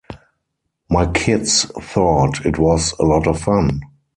[0.89, 3.81] My kids thought it was a lot of fun.